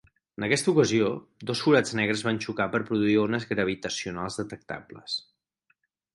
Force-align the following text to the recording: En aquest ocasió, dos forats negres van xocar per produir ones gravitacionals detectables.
En 0.41 0.45
aquest 0.45 0.69
ocasió, 0.71 1.09
dos 1.51 1.61
forats 1.65 1.93
negres 1.99 2.23
van 2.29 2.39
xocar 2.47 2.67
per 2.77 2.81
produir 2.89 3.19
ones 3.25 3.47
gravitacionals 3.53 4.41
detectables. 4.43 5.21